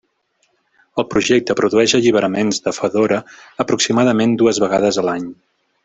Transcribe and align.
El 1.01 1.05
projecte 1.11 1.55
produeix 1.59 1.95
alliberaments 1.99 2.61
de 2.69 2.73
Fedora 2.79 3.21
aproximadament 3.67 4.35
dues 4.43 4.65
vegades 4.67 5.03
l'any. 5.11 5.31